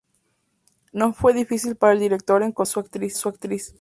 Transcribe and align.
No 0.93 1.13
fue 1.13 1.31
difícil 1.31 1.75
para 1.75 1.93
el 1.93 1.99
director 1.99 2.41
encontrar 2.41 2.87
a 2.89 3.11
su 3.21 3.29
actriz. 3.35 3.69